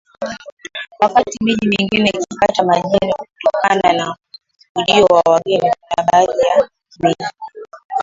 Wakati 0.99 1.37
miji 1.43 1.67
mingine 1.67 2.09
ikipata 2.09 2.63
majina 2.65 3.13
kutokana 3.17 3.93
na 3.93 4.17
ujio 4.75 5.05
wa 5.05 5.21
wageni 5.27 5.59
kuna 5.71 6.09
baadhi 6.11 6.39
ya 6.55 6.69
miji 6.99 7.25